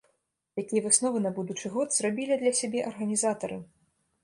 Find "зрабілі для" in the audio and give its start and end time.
1.99-2.55